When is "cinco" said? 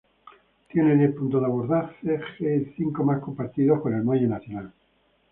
2.75-3.03